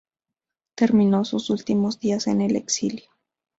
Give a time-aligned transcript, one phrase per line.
[0.73, 3.11] Terminó sus últimos días en el exilio.